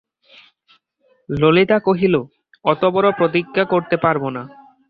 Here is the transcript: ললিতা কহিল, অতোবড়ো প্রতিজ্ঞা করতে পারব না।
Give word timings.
ললিতা 1.29 1.77
কহিল, 1.79 2.15
অতোবড়ো 2.65 3.09
প্রতিজ্ঞা 3.17 3.63
করতে 3.65 3.95
পারব 3.97 4.23
না। 4.29 4.43